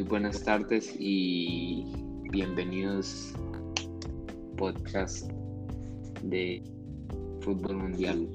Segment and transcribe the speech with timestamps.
[0.00, 1.84] Muy buenas tardes y
[2.32, 3.34] bienvenidos
[4.56, 5.30] podcast
[6.22, 6.62] de
[7.42, 8.26] fútbol mundial.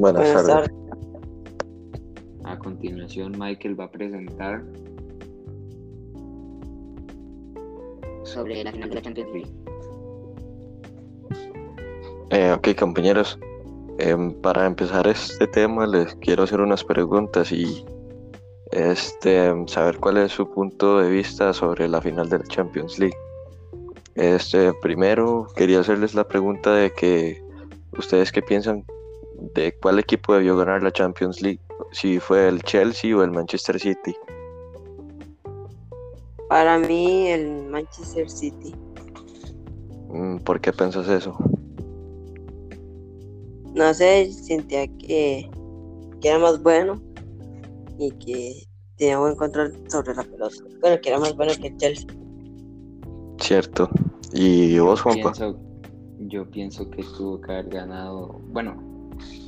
[0.00, 0.46] Buenas, Buenas tardes.
[0.46, 0.70] tardes.
[2.44, 4.64] A continuación Michael va a presentar
[8.24, 9.52] sobre la final de la Champions League.
[12.30, 13.38] Eh, ok, compañeros.
[13.98, 17.84] em, para empezar este tema les quiero hacer unas preguntas y
[18.72, 23.16] este saber cuál es su punto de vista sobre la final de la Champions League.
[24.14, 27.42] Este primero quería hacerles la pregunta de que
[27.96, 28.84] ustedes qué piensan
[29.54, 31.60] de cuál equipo debió ganar la Champions League,
[31.92, 34.16] si fue el Chelsea o el Manchester City.
[36.48, 38.74] Para mí, el Manchester City.
[40.08, 41.36] Mm, ¿Por qué piensas eso?
[43.74, 45.48] No sé, sentía que,
[46.20, 47.00] que era más bueno
[47.98, 50.56] y que tenía buen control sobre la pelota.
[50.80, 52.06] Bueno, que era más bueno que el Chelsea.
[53.40, 53.88] Cierto.
[54.32, 55.32] ¿Y vos, Juanpa?
[55.32, 55.58] pienso,
[56.18, 58.76] yo pienso que tuvo que haber ganado, bueno,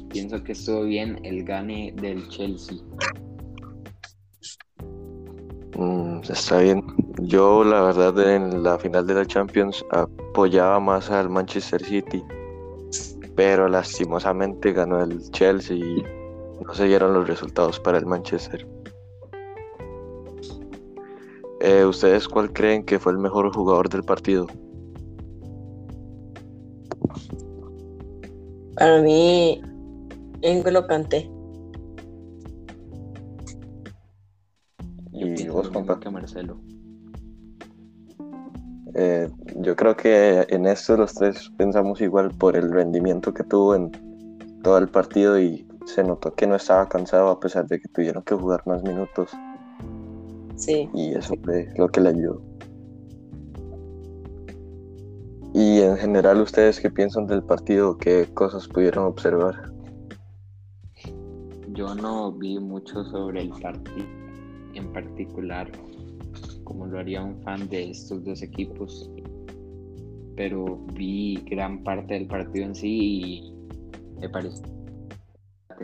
[0.09, 2.78] pienso que estuvo bien el gane del Chelsea.
[5.77, 6.84] Mm, está bien.
[7.23, 12.23] Yo, la verdad, en la final de la Champions apoyaba más al Manchester City,
[13.34, 16.20] pero lastimosamente ganó el Chelsea y
[16.64, 18.66] no se dieron los resultados para el Manchester.
[21.61, 24.47] Eh, ¿Ustedes cuál creen que fue el mejor jugador del partido?
[28.77, 29.61] Para mí,
[30.42, 31.31] N'Golo Kanté.
[35.12, 36.00] ¿Y vos, Juanpa?
[36.00, 36.58] que Marcelo.
[38.94, 43.75] Eh, yo creo que en esto los tres pensamos igual por el rendimiento que tuvo
[43.75, 43.91] en
[44.62, 48.23] todo el partido y se notó que no estaba cansado a pesar de que tuvieron
[48.23, 49.31] que jugar más minutos.
[50.57, 50.91] Sí.
[50.93, 52.43] y eso fue lo que le ayudó.
[55.55, 57.97] Y en general, ¿ustedes qué piensan del partido?
[57.97, 59.73] ¿Qué cosas pudieron observar?
[61.73, 64.06] Yo no vi mucho sobre el partido
[64.75, 65.71] en particular,
[66.65, 69.11] como lo haría un fan de estos dos equipos,
[70.37, 74.80] pero vi gran parte del partido en sí y me pareció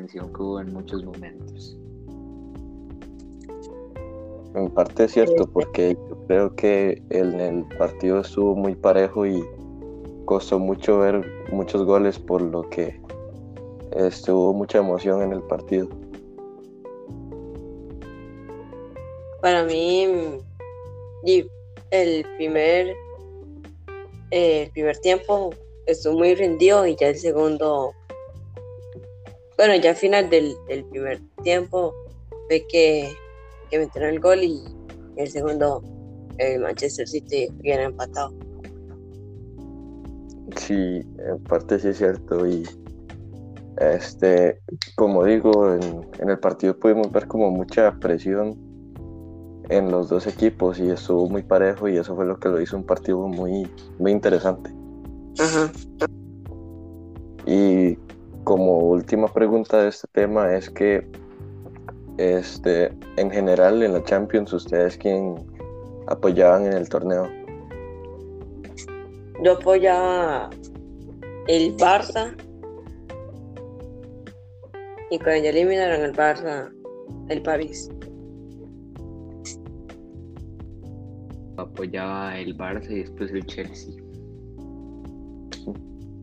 [0.04, 1.76] que hubo en muchos momentos.
[4.54, 9.42] En parte es cierto, porque yo creo que en el partido estuvo muy parejo y
[10.24, 13.00] costó mucho ver muchos goles, por lo que
[13.96, 15.88] estuvo mucha emoción en el partido.
[19.40, 20.06] Para mí,
[21.90, 22.88] el primer,
[24.30, 25.50] eh, el primer tiempo
[25.86, 27.92] estuvo muy rendido y ya el segundo,
[29.56, 31.94] bueno, ya al final del, del primer tiempo
[32.48, 33.12] fue que,
[33.70, 34.62] que metieron el gol y
[35.16, 35.82] el segundo
[36.38, 38.32] el Manchester City hubiera empatado.
[40.56, 42.62] Sí, en parte sí es cierto y
[43.78, 44.60] este,
[44.94, 48.56] como digo, en, en el partido pudimos ver como mucha presión
[49.68, 52.76] en los dos equipos y estuvo muy parejo y eso fue lo que lo hizo
[52.76, 53.68] un partido muy,
[53.98, 54.70] muy interesante.
[55.38, 55.70] Ajá.
[57.46, 57.98] Y
[58.46, 61.04] como última pregunta de este tema es que
[62.16, 65.34] este, en general en la Champions, ¿ustedes quién
[66.06, 67.28] apoyaban en el torneo?
[69.42, 70.48] Yo apoyaba
[71.48, 72.36] el Barça
[75.10, 76.72] y cuando ya eliminaron el Barça,
[77.28, 77.90] el París.
[81.56, 83.92] Apoyaba el Barça y después el Chelsea.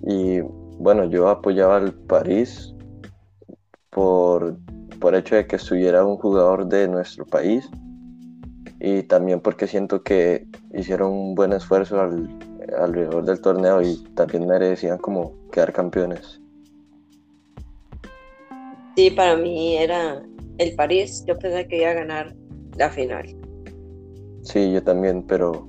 [0.07, 0.41] Y
[0.79, 2.73] bueno, yo apoyaba al París
[3.89, 4.57] por,
[4.99, 7.69] por hecho de que estuviera un jugador de nuestro país
[8.79, 12.27] y también porque siento que hicieron un buen esfuerzo al,
[12.77, 16.41] alrededor del torneo y también merecían como quedar campeones.
[18.95, 20.21] Sí, para mí era
[20.57, 21.23] el París.
[21.27, 22.35] Yo pensé que iba a ganar
[22.77, 23.25] la final.
[24.43, 25.67] Sí, yo también, pero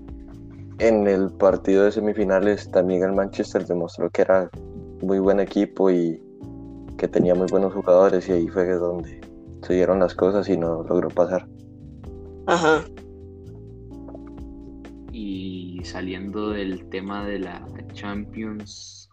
[0.79, 4.51] en el partido de semifinales también el Manchester demostró que era
[5.03, 6.21] muy buen equipo y
[6.97, 9.21] que tenía muy buenos jugadores y ahí fue donde
[9.63, 11.47] se dieron las cosas y no logró pasar.
[12.47, 12.85] Ajá.
[15.13, 19.09] Y saliendo del tema de la Champions,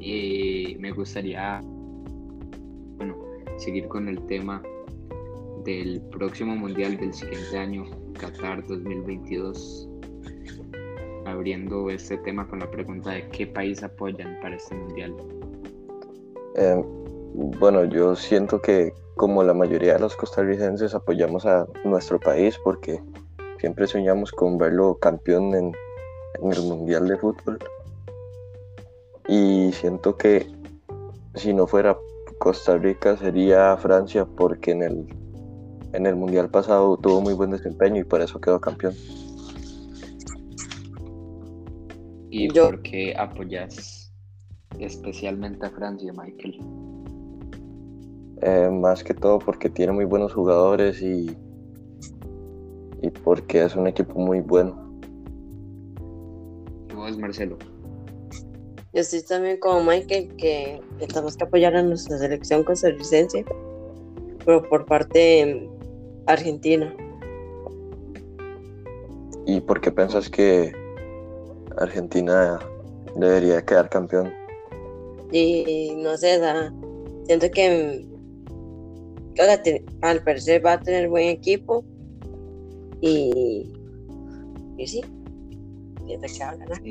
[0.00, 1.60] eh, me gustaría,
[2.96, 3.16] bueno,
[3.56, 4.62] seguir con el tema
[5.64, 7.84] del próximo Mundial del siguiente año,
[8.18, 9.88] Qatar 2022,
[11.32, 15.14] abriendo este tema con la pregunta de qué país apoyan para este Mundial.
[16.56, 16.82] Eh,
[17.34, 23.00] Bueno, yo siento que como la mayoría de los costarricenses apoyamos a nuestro país porque
[23.58, 25.72] siempre soñamos con verlo campeón en,
[26.42, 27.58] en el Mundial de Fútbol.
[29.28, 30.46] Y siento que
[31.34, 31.96] si no fuera
[32.38, 35.06] Costa Rica sería Francia porque en el,
[35.94, 38.94] en el Mundial pasado tuvo muy buen desempeño y por eso quedó campeón.
[42.34, 44.10] ¿Y Yo- por qué apoyas
[44.78, 46.58] especialmente a Francia, Michael?
[48.40, 51.36] Eh, más que todo porque tiene muy buenos jugadores y,
[53.02, 54.98] y porque es un equipo muy bueno.
[56.90, 57.58] ¿Y vos, Marcelo?
[58.94, 63.44] Yo estoy también como Michael, que, que tenemos que apoyar a nuestra selección costarricense,
[64.46, 65.68] pero por parte
[66.26, 66.94] argentina.
[69.44, 70.72] ¿Y por qué piensas que
[71.78, 72.58] Argentina
[73.16, 74.32] debería quedar campeón?
[75.30, 76.72] Y no sé, da-
[77.26, 78.06] siento que,
[79.62, 81.84] te- al parecer va a tener buen equipo
[83.00, 83.72] y,
[84.76, 85.00] y sí,
[86.06, 86.82] siento que va a ganar.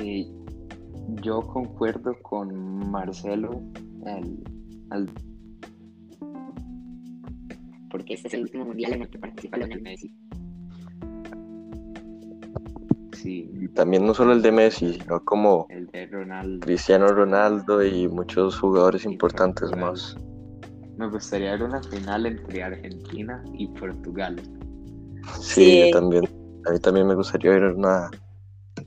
[1.22, 3.60] Yo concuerdo con Marcelo
[4.06, 4.36] al,
[4.90, 5.10] al-
[7.90, 10.10] Porque este es el último mundial en el que participa Lionel Messi.
[13.24, 16.66] Y también no solo el de Messi, sino como el de Ronaldo.
[16.66, 19.92] Cristiano Ronaldo y muchos jugadores importantes Portugal.
[19.92, 20.16] más.
[20.96, 24.40] Me gustaría ver una final entre Argentina y Portugal.
[25.40, 25.80] Sí, Sí.
[25.80, 26.24] yo también.
[26.66, 28.08] A mí también me gustaría ver una,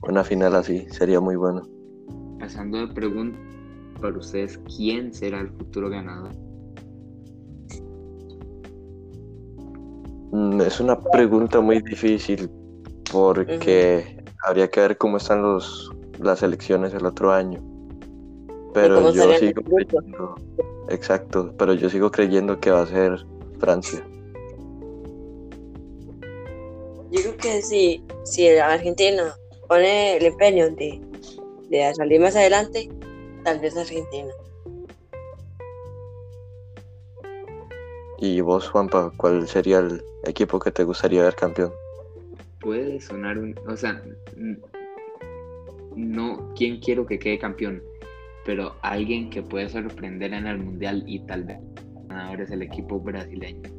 [0.02, 1.62] una final así, sería muy bueno.
[2.38, 3.38] Pasando de pregunta
[4.00, 6.30] para ustedes, ¿quién será el futuro ganador?
[10.32, 12.50] Mm, Es una pregunta muy difícil
[13.12, 14.15] porque
[14.46, 15.90] habría que ver cómo están los,
[16.20, 17.60] las elecciones el otro año.
[18.72, 20.34] Pero yo sigo creyendo,
[20.88, 23.26] exacto, pero yo sigo creyendo que va a ser
[23.58, 24.06] Francia.
[27.10, 31.00] Yo creo que si, si Argentina pone el empeño de,
[31.68, 32.88] de salir más adelante,
[33.42, 34.32] tal vez Argentina.
[38.18, 41.72] Y vos, Juanpa, ¿cuál sería el equipo que te gustaría ver campeón?
[42.66, 43.54] Puede sonar un.
[43.68, 44.02] O sea,
[45.94, 47.80] no quién quiero que quede campeón,
[48.44, 51.60] pero alguien que puede sorprender en el mundial y tal vez
[52.08, 53.70] ganador es el equipo brasileño.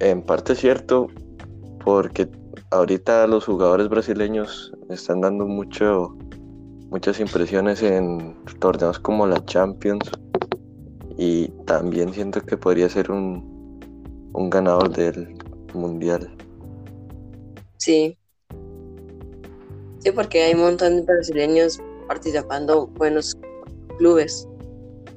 [0.00, 1.06] En parte es cierto,
[1.82, 2.28] porque
[2.72, 6.14] ahorita los jugadores brasileños están dando mucho,
[6.90, 10.10] muchas impresiones en torneos como la Champions
[11.16, 13.80] y también siento que podría ser un,
[14.34, 15.45] un ganador del
[15.76, 16.34] mundial.
[17.76, 18.18] Sí.
[20.00, 23.36] Sí, porque hay un montón de brasileños participando en buenos
[23.98, 24.48] clubes.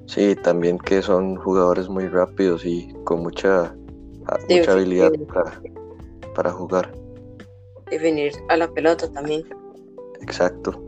[0.08, 3.76] Sí, también que son jugadores muy rápidos y con mucha,
[4.48, 5.62] Sí, mucha habilidad para,
[6.36, 6.92] para jugar.
[7.92, 9.44] Definir a la pelota también.
[10.22, 10.84] Exacto.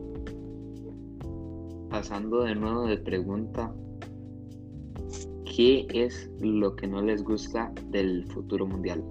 [1.89, 3.73] Pasando de nuevo de pregunta,
[5.55, 9.03] ¿qué es lo que no les gusta del futuro mundial?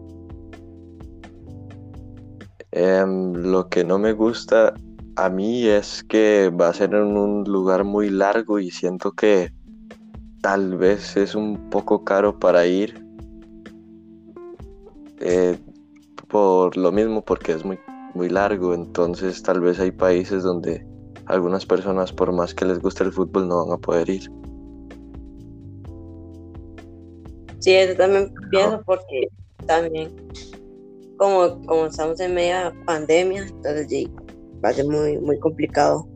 [2.72, 4.74] Em, lo que no me gusta
[5.16, 9.52] a mí es que va a ser en un lugar muy largo y siento que
[10.40, 13.04] tal vez es un poco caro para ir.
[15.20, 15.58] Eh,
[16.28, 17.78] por lo mismo, porque es muy,
[18.14, 20.86] muy largo, entonces tal vez hay países donde
[21.26, 24.30] algunas personas, por más que les guste el fútbol, no van a poder ir.
[27.58, 29.28] Sí, eso también pienso porque
[29.66, 30.14] también
[31.20, 34.10] como, como estamos en media pandemia, entonces sí,
[34.64, 36.08] va a ser muy, muy complicado.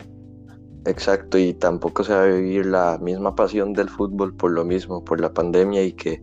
[0.87, 5.05] Exacto, y tampoco se va a vivir la misma pasión del fútbol por lo mismo,
[5.05, 6.23] por la pandemia y que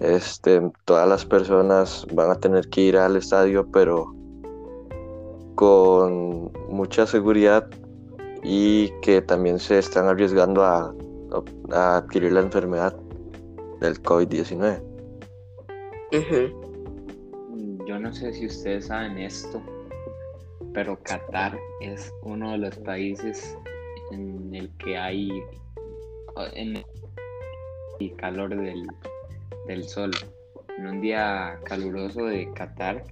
[0.00, 4.14] este, todas las personas van a tener que ir al estadio, pero
[5.54, 7.68] con mucha seguridad
[8.42, 10.94] y que también se están arriesgando a,
[11.72, 12.96] a adquirir la enfermedad
[13.80, 14.82] del COVID-19.
[16.12, 16.65] Ujú.
[17.86, 19.62] Yo no sé si ustedes saben esto,
[20.74, 23.56] pero Qatar es uno de los países
[24.10, 25.30] en el que hay
[26.54, 26.76] en
[28.00, 28.88] el calor del,
[29.68, 30.10] del sol.
[30.76, 33.04] En un día caluroso de Qatar,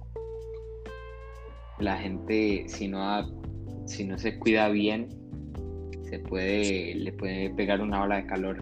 [1.79, 3.25] la gente si no
[3.87, 5.07] si no se cuida bien,
[6.03, 8.61] se puede le puede pegar una ola de calor,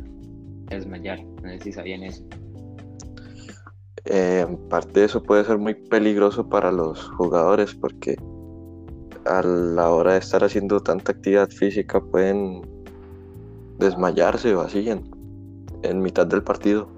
[0.69, 1.23] desmayar.
[1.23, 2.23] No sé si sabían eso.
[4.05, 8.17] Eh, en parte eso puede ser muy peligroso para los jugadores porque
[9.25, 12.61] a la hora de estar haciendo tanta actividad física pueden
[13.79, 15.09] desmayarse o así en,
[15.83, 16.89] en mitad del partido.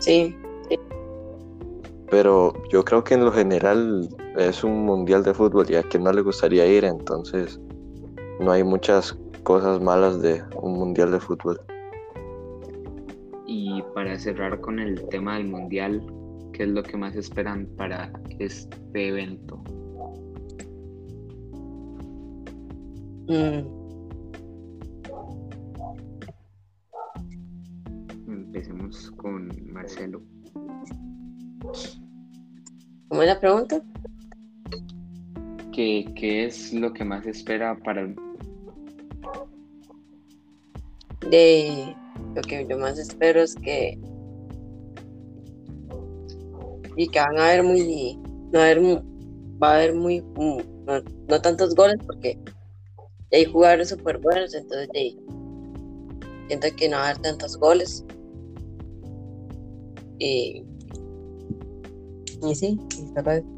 [0.00, 0.34] Sí,
[2.10, 6.04] Pero yo creo que en lo general es un mundial de fútbol y a quien
[6.04, 7.60] no le gustaría ir, entonces
[8.38, 11.60] no hay muchas cosas malas de un mundial de fútbol.
[13.46, 16.04] Y para cerrar con el tema del mundial,
[16.52, 18.10] ¿qué es lo que más esperan para
[18.40, 19.62] este evento?
[23.28, 23.62] mm,
[28.26, 30.22] Empecemos con Marcelo.
[33.08, 33.80] ¿cómo es la pregunta?
[35.72, 38.25] ¿Qué, qué es lo que más espera para el...
[41.30, 41.96] De
[42.34, 43.98] lo que yo más espero es que
[46.96, 48.18] y que van a haber muy
[48.52, 48.80] no haber,
[49.62, 52.38] va a haber muy mu- no, no tantos goles porque
[53.32, 55.16] hay jugadores súper buenos entonces de,
[56.48, 58.04] siento que no va a haber tantos goles
[60.18, 60.62] y
[62.42, 62.78] y sí
[63.14, 63.55] y.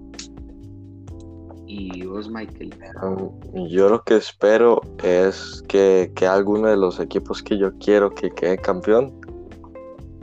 [2.06, 2.75] vos, Michael?
[3.02, 8.11] Um, Yo lo que espero es que, que alguno de los equipos que yo quiero
[8.11, 9.12] que quede campeón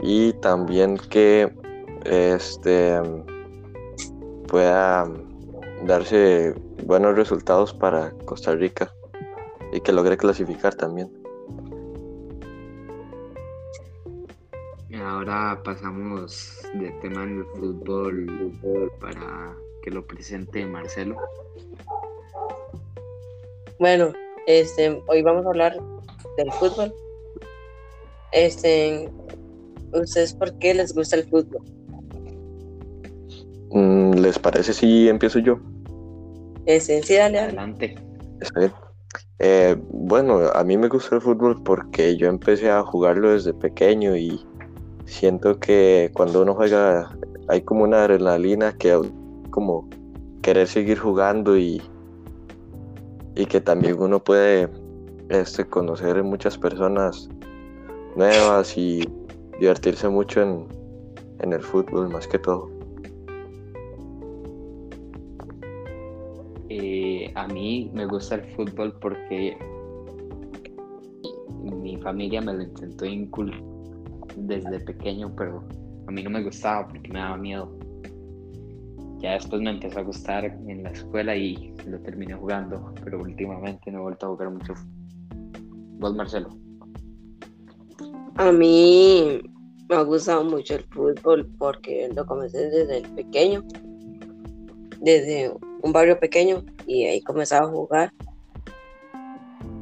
[0.00, 1.52] y también que
[2.04, 3.00] este
[4.46, 5.10] pueda
[5.84, 8.92] darse buenos resultados para Costa Rica
[9.72, 11.10] y que logre clasificar también.
[15.16, 21.16] Ahora pasamos de tema en el fútbol para que lo presente Marcelo.
[23.78, 24.12] bueno
[24.46, 25.78] este hoy vamos a hablar
[26.36, 26.92] del fútbol
[28.32, 29.10] este
[29.94, 31.62] ustedes por qué les gusta el fútbol
[33.70, 35.58] Mm, ¿Les parece si empiezo yo?
[36.66, 37.52] este sí dale, dale.
[37.52, 37.94] Adelante.
[38.42, 38.72] Está bien.
[39.38, 44.14] Eh, bueno, a mí me gusta el fútbol porque yo empecé a jugarlo desde pequeño
[44.14, 44.44] y
[45.06, 47.16] siento que cuando uno juega
[47.48, 49.00] hay como una adrenalina que
[49.50, 49.88] como
[50.42, 51.80] querer seguir jugando y,
[53.34, 54.68] y que también uno puede
[55.28, 57.28] este, conocer muchas personas
[58.16, 59.08] nuevas y
[59.58, 60.66] divertirse mucho en,
[61.40, 62.70] en el fútbol más que todo.
[66.68, 69.56] Eh, a mí me gusta el fútbol porque
[71.62, 73.75] mi familia me lo intentó inculcar
[74.36, 75.64] desde pequeño, pero
[76.06, 77.76] a mí no me gustaba porque me daba miedo.
[79.18, 83.90] Ya después me empezó a gustar en la escuela y lo terminé jugando, pero últimamente
[83.90, 84.74] no he vuelto a jugar mucho.
[85.98, 86.50] Vos, Marcelo.
[88.36, 89.40] A mí
[89.88, 93.64] me ha gustado mucho el fútbol porque lo comencé desde el pequeño,
[95.00, 95.52] desde
[95.82, 98.12] un barrio pequeño y ahí comenzaba a jugar.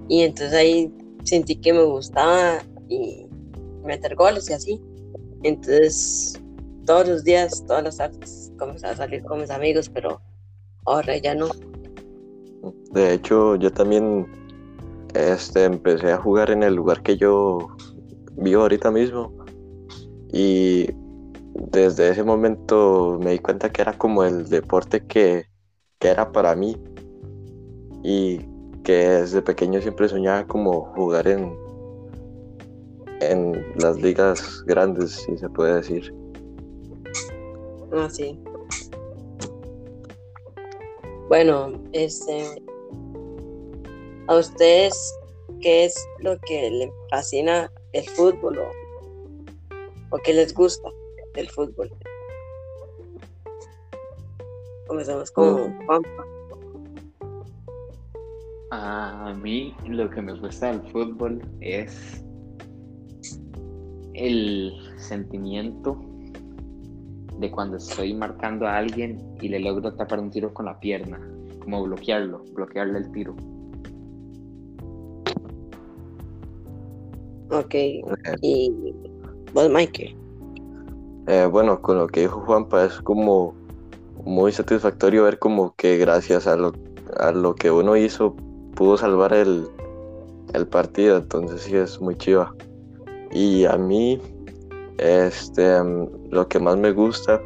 [0.09, 0.93] Y entonces ahí
[1.25, 3.24] sentí que me gustaba y
[3.85, 4.81] meter goles y así.
[5.43, 6.41] Entonces
[6.85, 10.21] todos los días, todas las tardes comenzaba a salir con mis amigos, pero
[10.85, 11.49] ahora ya no.
[12.93, 14.27] De hecho, yo también
[15.15, 17.75] este, empecé a jugar en el lugar que yo
[18.33, 19.33] vivo ahorita mismo.
[20.33, 20.89] Y
[21.55, 25.47] desde ese momento me di cuenta que era como el deporte que,
[25.99, 26.77] que era para mí.
[28.03, 28.41] Y
[28.83, 31.57] que desde pequeño siempre soñaba como jugar en,
[33.31, 36.15] en las ligas grandes, si se puede decir.
[37.93, 38.39] Así.
[41.29, 42.63] Bueno, este.
[44.27, 44.95] ¿A ustedes
[45.61, 48.71] qué es lo que les fascina el fútbol o,
[50.11, 50.89] o qué les gusta
[51.35, 51.91] del fútbol?
[54.87, 55.87] Comenzamos con Mm.
[55.87, 56.27] Juanpa.
[58.71, 62.25] A mí lo que me gusta del fútbol es
[64.15, 66.01] el sentimiento
[67.39, 71.21] de cuando estoy marcando a alguien y le logro tapar un tiro con la pierna,
[71.61, 73.35] como bloquearlo, bloquearle el tiro.
[77.51, 77.75] Ok.
[78.41, 78.73] Y
[79.53, 80.17] vos, Michael.
[81.27, 83.55] Eh, bueno, con lo que dijo Juanpa es como
[84.25, 86.73] muy satisfactorio ver como que gracias a lo,
[87.19, 88.35] a lo que uno hizo
[88.75, 89.67] pudo salvar el,
[90.53, 92.55] el partido, entonces sí es muy chiva.
[93.35, 94.21] Y a mí,
[94.99, 97.43] este, mm, lo que más me gusta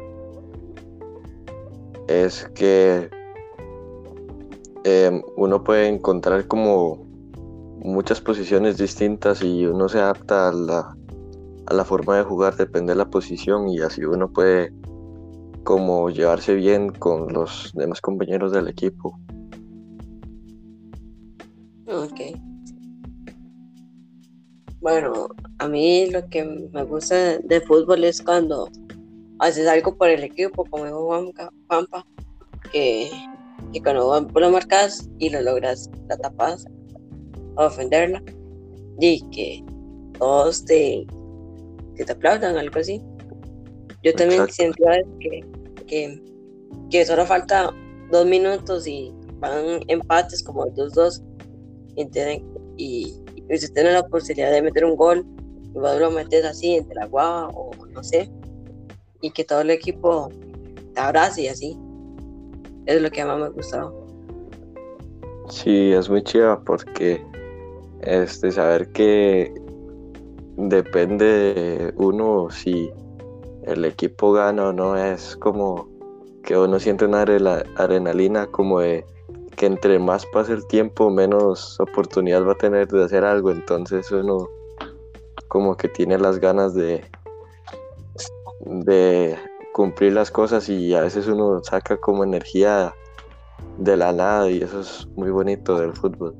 [2.07, 3.09] es que
[4.83, 7.05] em, uno puede encontrar como
[7.83, 10.95] muchas posiciones distintas y uno se adapta a la,
[11.65, 14.71] a la forma de jugar, depende de la posición y así uno puede
[15.63, 19.19] como llevarse bien con los demás compañeros del equipo.
[21.87, 22.21] Ok.
[24.81, 25.27] Bueno,
[25.59, 28.69] a mí lo que me gusta de fútbol es cuando
[29.39, 31.31] haces algo por el equipo, como dijo
[31.67, 32.05] Juanpa,
[32.71, 33.09] que,
[33.73, 36.65] que cuando lo marcas y lo logras, la tapas
[37.55, 38.23] o ofenderla,
[38.99, 39.63] y que
[40.17, 41.05] todos te,
[41.95, 43.01] que te aplaudan, algo así.
[44.01, 44.53] Yo también Exacto.
[44.53, 45.45] siento a veces que,
[45.87, 46.23] que,
[46.89, 47.69] que solo falta
[48.11, 51.21] dos minutos y van empates como 2-2
[51.95, 52.45] y, tienen-
[52.77, 55.25] y, y usted tiene la posibilidad de meter un gol
[55.73, 58.29] lo metes así entre la guava o no sé
[59.21, 60.29] y que todo el equipo
[60.93, 61.77] te abrace y así.
[62.85, 63.93] Es lo que más me ha gustado.
[65.49, 67.23] Sí, es muy chiva porque
[68.01, 69.53] este saber que
[70.57, 72.91] depende de uno si
[73.63, 75.87] el equipo gana o no es como
[76.43, 79.05] que uno siente una adrenalina como de
[79.55, 83.51] que entre más pase el tiempo menos oportunidad va a tener de hacer algo.
[83.51, 84.47] Entonces uno
[85.49, 87.03] como que tiene las ganas de
[88.65, 89.37] de
[89.73, 92.93] cumplir las cosas y a veces uno saca como energía
[93.77, 96.35] de la nada y eso es muy bonito del fútbol.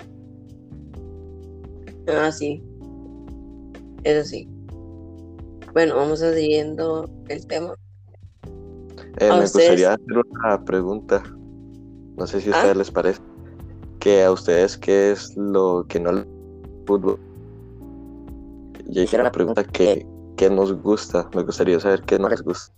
[2.08, 2.63] ah sí
[4.04, 4.48] eso sí
[5.74, 7.75] bueno vamos a siguiendo el tema
[9.20, 9.70] Eh, ¿A me ustedes?
[9.70, 11.24] gustaría hacer una pregunta.
[12.18, 12.58] No sé si a ¿Ah?
[12.58, 13.22] ustedes les parece.
[14.00, 16.25] Que a ustedes, ¿qué es lo que no les
[16.86, 17.20] fútbol?
[18.91, 20.05] Y hice una pregunta que,
[20.36, 21.29] que nos gusta.
[21.36, 22.74] Me gustaría saber qué no les gusta.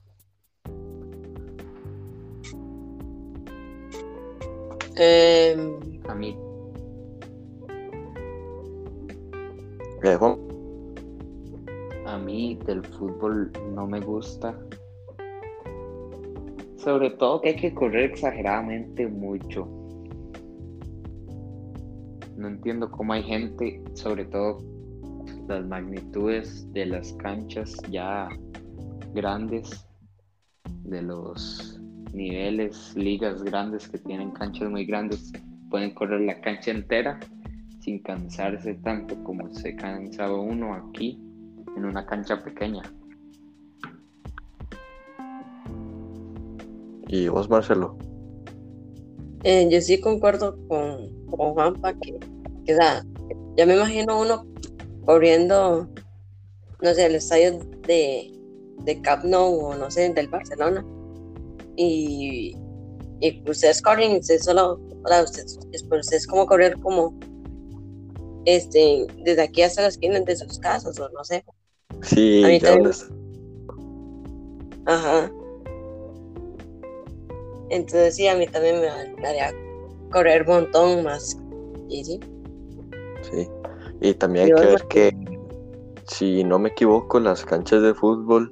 [4.98, 6.38] Em, A mí,
[10.04, 10.36] Eh, Juan,
[12.08, 14.60] a mí del fútbol no me gusta.
[16.78, 19.68] Sobre todo que hay que correr exageradamente mucho.
[22.36, 24.58] No entiendo cómo hay gente, sobre todo
[25.52, 28.30] las magnitudes de las canchas ya
[29.14, 29.86] grandes,
[30.84, 31.80] de los
[32.14, 35.32] niveles, ligas grandes que tienen canchas muy grandes,
[35.70, 37.20] pueden correr la cancha entera
[37.82, 41.20] sin cansarse tanto como se cansaba uno aquí
[41.76, 42.84] en una cancha pequeña.
[47.12, 47.98] y vos, Marcelo.
[49.44, 52.18] eh, yo sí concuerdo con, con Juanpa que,
[52.66, 53.04] que, o sea,
[53.58, 54.46] ya me imagino uno
[55.06, 55.88] corriendo
[56.82, 58.32] no sé el estadio de,
[58.84, 60.86] de Camp Nou o no sé del Barcelona
[61.76, 62.56] y,
[63.20, 65.60] y ustedes corren ustedes solo sea, ustedes,
[65.90, 67.18] ustedes como correr como
[68.46, 71.44] este desde aquí hasta la esquina de sus casas o no sé
[72.02, 72.78] Sí, A ya.
[74.86, 75.32] Ajá.
[77.70, 79.54] Entonces sí, a mí también me, haría
[80.12, 81.38] correr un montón más.
[81.90, 82.20] Y sí.
[83.32, 83.48] Sí.
[84.02, 85.12] Y también hay que ver que,
[86.08, 88.52] si no me equivoco, las canchas de fútbol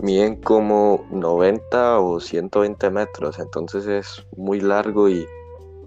[0.00, 5.26] miden como 90 o 120 metros, entonces es muy largo y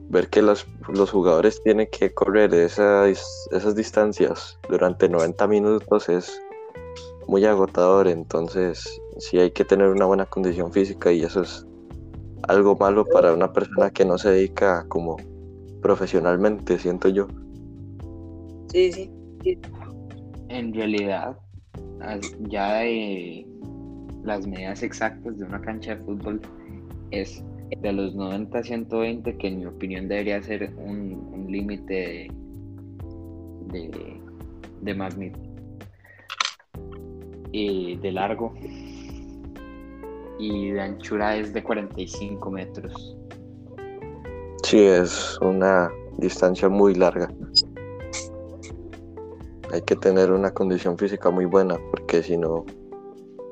[0.10, 6.08] ver que los, los jugadores tienen que correr esa dis- esas distancias durante 90 minutos
[6.08, 6.40] es
[7.28, 11.66] muy agotador, entonces sí hay que tener una buena condición física y eso es
[12.48, 15.18] algo malo para una persona que no se dedica como
[15.82, 17.28] profesionalmente, siento yo.
[18.68, 19.12] Sí, sí.
[20.50, 21.38] En realidad,
[22.50, 23.46] ya de
[24.24, 26.42] las medidas exactas de una cancha de fútbol
[27.12, 27.44] es
[27.82, 33.80] de los 90 a 120, que en mi opinión debería ser un, un límite de,
[33.80, 34.22] de,
[34.82, 35.46] de magnitud
[37.56, 38.54] y de largo.
[40.38, 43.18] Y de anchura es de 45 metros.
[44.64, 47.30] Sí, es una distancia muy larga.
[49.76, 52.66] Hay que tener una condición física muy buena porque si no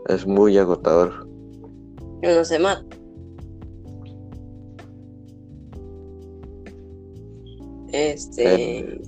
[0.08, 1.28] es muy agotador.
[2.22, 2.82] Yo no sé más.
[7.92, 9.02] Este.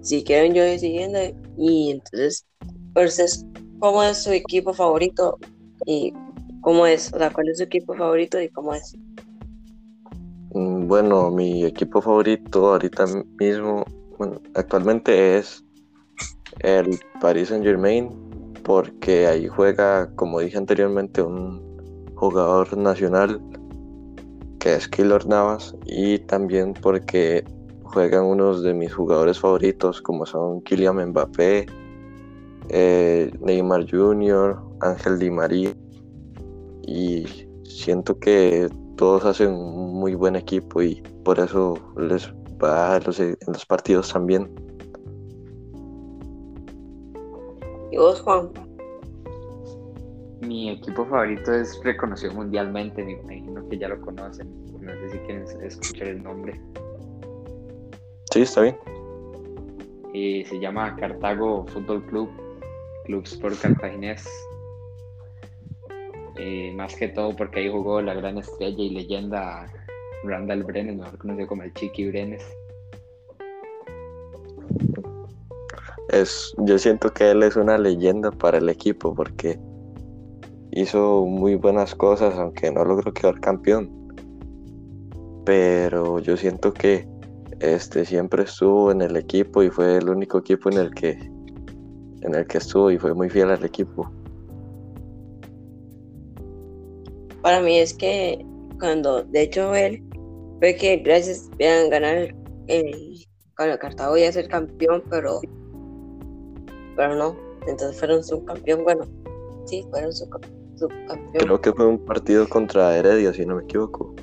[0.00, 1.20] Si quieren, yo voy siguiendo.
[1.56, 2.44] Y entonces,
[2.92, 3.46] pues,
[3.78, 5.38] ¿cómo es su equipo favorito?
[5.86, 6.12] Y
[6.62, 8.96] cómo es, o sea, ¿cuál es su equipo favorito y cómo es?
[10.54, 13.04] Mm, Bueno, mi equipo favorito ahorita
[13.38, 13.84] mismo,
[14.54, 15.64] actualmente es
[16.60, 18.10] el Paris Saint Germain
[18.62, 21.60] porque ahí juega, como dije anteriormente, un
[22.14, 23.40] jugador nacional
[24.58, 27.44] que es Keylor Navas y también porque
[27.82, 31.66] juegan unos de mis jugadores favoritos como son Kylian Mbappé,
[32.68, 35.74] eh, Neymar Jr., Ángel Di María
[36.86, 37.24] y
[37.64, 43.20] siento que todos hacen un muy buen equipo y por eso les participa en los,
[43.20, 44.50] en los partidos también.
[47.90, 48.50] ¿Y vos, Juan?
[50.40, 54.48] Mi equipo favorito es reconocido mundialmente, me imagino que ya lo conocen.
[54.80, 56.60] No sé si quieren escuchar el nombre.
[58.32, 58.76] Sí, está bien.
[60.14, 62.30] Eh, se llama Cartago Fútbol Club,
[63.04, 64.26] Club Sport Cartaginés.
[66.36, 69.66] Eh, más que todo porque ahí jugó la gran estrella y leyenda
[70.24, 72.42] Randall Brenes, mejor conocido como el Chiqui Brenes.
[76.08, 79.58] Es, yo siento que él es una leyenda para el equipo porque
[80.72, 83.90] hizo muy buenas cosas, aunque no logró quedar campeón.
[85.44, 87.06] Pero yo siento que
[87.60, 91.10] este siempre estuvo en el equipo y fue el único equipo en el que
[92.22, 94.10] en el que estuvo y fue muy fiel al equipo.
[97.42, 98.44] Para mí es que
[98.78, 100.02] cuando, de hecho, él
[100.62, 102.32] fue que gracias a ganar
[102.68, 103.26] el,
[103.58, 105.40] el Cartago y a ser campeón, pero
[106.94, 109.04] pero no, entonces fueron subcampeón, bueno,
[109.64, 111.18] sí, fueron subcampeón.
[111.32, 114.14] Creo que fue un partido contra Heredia, si no me equivoco.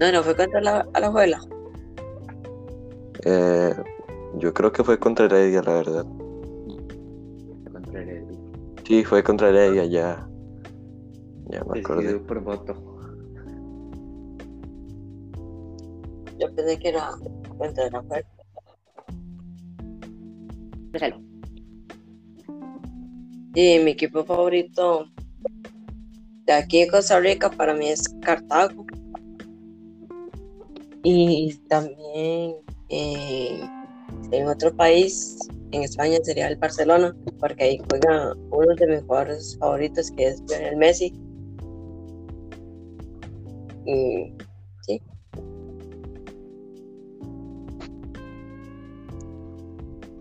[0.00, 1.38] No, no, fue contra la Alajuela.
[3.26, 3.74] Eh,
[4.38, 6.06] yo creo que fue contra Heredia, la verdad.
[7.70, 8.38] Contra Heredia.
[8.84, 10.26] Sí, fue contra Heredia, ya.
[11.50, 11.82] Ya me.
[11.82, 12.93] Decidido por voto.
[16.44, 17.10] Yo pensé que era
[17.56, 18.28] contra la Alajuela.
[20.92, 21.22] Déjalo.
[23.54, 25.06] Y mi equipo favorito
[26.44, 28.84] de aquí de Costa Rica para mí es Cartago.
[31.02, 32.56] Y también
[32.90, 33.60] eh,
[34.30, 35.38] en otro país,
[35.70, 40.42] en España, sería el Barcelona, porque ahí juega uno de mis jugadores favoritos que es
[40.48, 41.14] Lionel Messi.
[43.86, 44.32] Y
[44.82, 45.00] sí.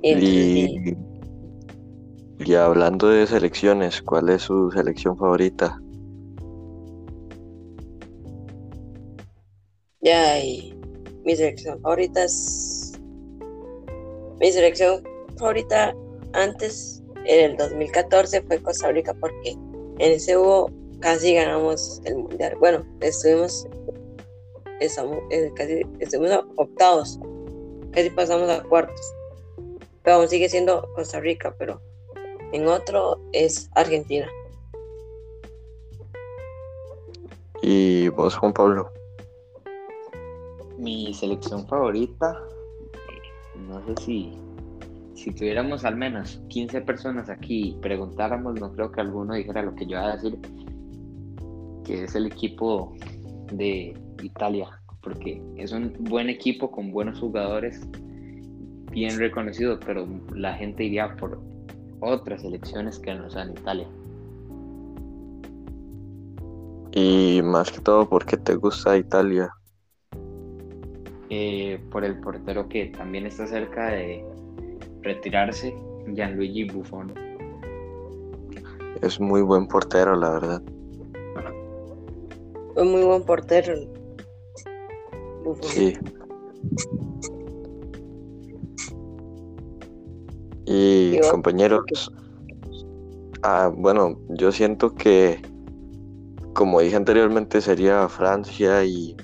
[0.06, 0.98] Y,
[2.46, 5.80] Y, hablando de selecciones, ¿cuál es su selección favorita?
[10.02, 10.78] Ya, y
[11.24, 13.00] mi selección favorita es.
[14.42, 15.02] Mi selección
[15.38, 15.96] favorita
[16.34, 22.58] antes, en el 2014, fue Costa Rica, porque en ese hubo casi ganamos el mundial.
[22.60, 23.66] Bueno, estuvimos.
[24.82, 27.18] Estamos, eh, casi, estuvimos a octavos,
[27.94, 29.14] casi pasamos a cuartos.
[30.04, 31.82] Pero aún sigue siendo Costa Rica, pero
[32.52, 34.28] en otro es Argentina.
[37.62, 38.92] Y vos, Juan Pablo.
[40.78, 42.38] Mi selección favorita,
[43.70, 44.38] no sé si,
[45.16, 49.74] si tuviéramos al menos 15 personas aquí y preguntáramos, no creo que alguno dijera lo
[49.76, 50.38] que yo voy a decir,
[51.86, 52.94] que es el equipo
[53.54, 57.80] de Italia, porque es un buen equipo con buenos jugadores,
[58.94, 61.40] bien reconocido, pero la gente iría por
[62.00, 63.88] otras selecciones que no sean Italia.
[66.92, 69.52] Y más que todo, ¿por qué te gusta Italia?
[71.30, 74.24] Eh, por el portero que también está cerca de
[75.02, 75.76] retirarse,
[76.14, 77.12] Gianluigi Buffon.
[79.02, 80.62] Es muy buen portero, la verdad.
[82.76, 83.74] Fue muy buen portero.
[85.44, 85.64] Buffon.
[85.64, 85.98] Sí.
[90.76, 92.12] Y compañeros,
[93.44, 95.40] ah, bueno, yo siento que,
[96.54, 99.16] como dije anteriormente, sería Francia y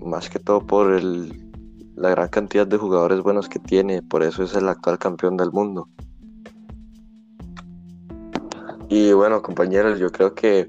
[0.00, 1.52] más que todo por el,
[1.94, 5.52] la gran cantidad de jugadores buenos que tiene, por eso es el actual campeón del
[5.52, 5.88] mundo.
[8.88, 10.68] Y bueno, compañeros, yo creo que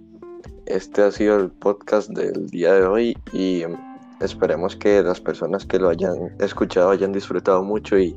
[0.68, 3.76] este ha sido el podcast del día de hoy y em,
[4.20, 8.16] esperemos que las personas que lo hayan escuchado hayan disfrutado mucho y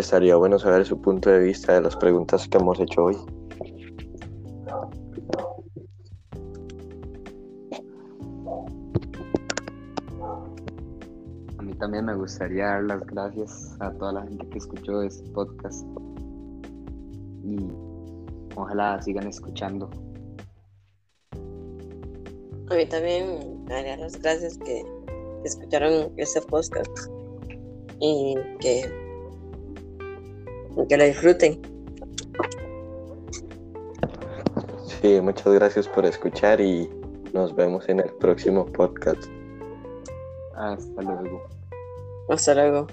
[0.00, 3.16] estaría bueno saber su punto de vista de las preguntas que hemos hecho hoy.
[11.58, 15.28] A mí también me gustaría dar las gracias a toda la gente que escuchó este
[15.30, 15.84] podcast
[17.44, 17.56] y
[18.56, 19.90] ojalá sigan escuchando.
[22.70, 24.84] A mí también me daría las gracias que
[25.44, 26.90] escucharon este podcast
[28.00, 29.07] y que,
[30.86, 31.60] que lo disfruten.
[35.00, 36.88] Sí, muchas gracias por escuchar y
[37.32, 39.22] nos vemos en el próximo podcast.
[40.54, 41.42] Hasta luego.
[42.28, 42.86] Hasta luego.